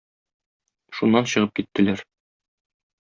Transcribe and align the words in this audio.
Шуннан 0.99 1.29
чыгып 1.33 1.53
киттеләр. 1.61 2.05